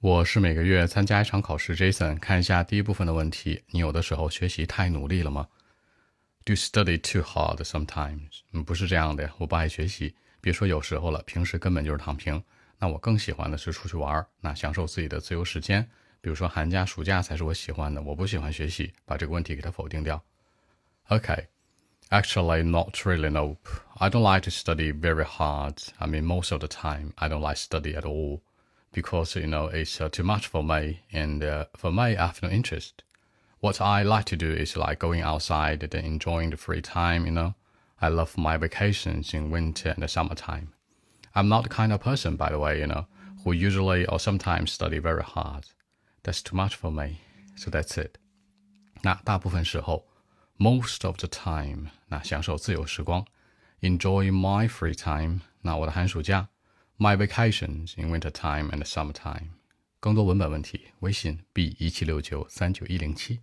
[0.00, 3.64] 我是每个月参加一场考试，Jason，看一下第一部分的问题。
[3.70, 5.48] 你有的时候学习太努力了吗
[6.44, 8.42] ？Do study too hard sometimes？
[8.52, 10.14] 嗯，不是这样的呀，我不爱学习。
[10.40, 12.40] 别说有时候了，平时根本就是躺平。
[12.78, 15.82] 那我更喜欢的是出去玩，那享受自己的自由时间。
[16.20, 18.00] 比如说寒假、暑假才是我喜欢的。
[18.00, 20.22] 我不喜欢学习，把这个问题给它否定掉。
[21.08, 23.58] Okay，actually not really nope.
[23.96, 25.74] I don't like to study very hard.
[25.98, 28.42] I mean most of the time I don't like study at all.
[28.91, 32.41] because you know it's uh, too much for me and uh, for me I have
[32.43, 33.03] no interest.
[33.59, 37.25] What I like to do is like going outside and enjoying the free time.
[37.25, 37.55] You know,
[38.01, 40.73] I love my vacations in winter and the summertime.
[41.33, 43.07] I'm not the kind of person, by the way, you know,
[43.43, 45.65] who usually or sometimes study very hard.
[46.23, 47.21] That's too much for me.
[47.55, 48.17] So that's it.
[49.01, 50.05] 那大部分时候，
[50.57, 53.25] most of the time，那享受自由时光，
[53.81, 56.49] enjoy my free time，那我的寒暑假。
[56.97, 59.49] my vacations in winter time and summertime。
[59.99, 63.39] 更多文本问题，微信 b 一七六九三九一零七。